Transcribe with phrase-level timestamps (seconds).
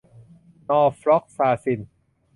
[0.67, 1.81] นอร์ฟล็อกซาซิน